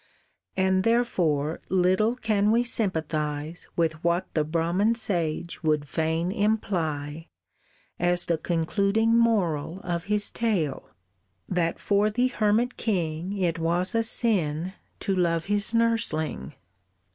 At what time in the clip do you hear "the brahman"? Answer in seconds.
4.33-4.95